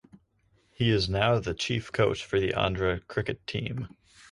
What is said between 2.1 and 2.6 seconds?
for the